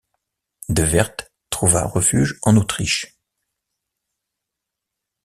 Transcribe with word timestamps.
De 0.67 0.81
Werth 0.93 1.31
trouva 1.51 1.85
refuge 1.85 2.39
en 2.41 2.57
Autriche. 2.57 3.19